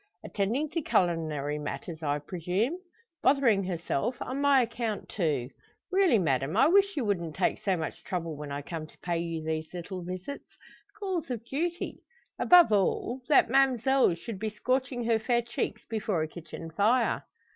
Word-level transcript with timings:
"Attending 0.23 0.67
to 0.71 0.81
culinary 0.81 1.59
matters, 1.59 2.01
I 2.01 2.17
presume? 2.17 2.79
Bothering 3.21 3.65
herself 3.65 4.19
on 4.19 4.41
my 4.41 4.63
account, 4.63 5.07
too! 5.09 5.51
Really, 5.91 6.17
madame, 6.17 6.57
I 6.57 6.65
wish 6.69 6.97
you 6.97 7.05
wouldn't 7.05 7.35
take 7.35 7.61
so 7.61 7.77
much 7.77 8.03
trouble 8.03 8.35
when 8.35 8.51
I 8.51 8.63
come 8.63 8.87
to 8.87 8.97
pay 9.03 9.19
you 9.19 9.43
these 9.43 9.71
little 9.75 10.01
visits 10.03 10.57
calls 10.99 11.29
of 11.29 11.45
duty. 11.45 11.99
Above 12.39 12.71
all, 12.71 13.21
that 13.27 13.51
ma'mselle 13.51 14.15
should 14.15 14.39
be 14.39 14.49
scorching 14.49 15.03
her 15.03 15.19
fair 15.19 15.43
cheeks 15.43 15.83
before 15.87 16.23
a 16.23 16.27
kitchen 16.27 16.71
fire." 16.71 17.23